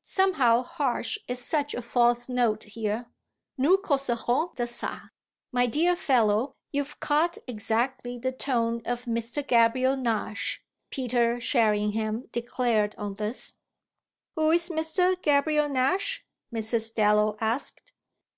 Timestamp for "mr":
9.04-9.46, 14.70-15.14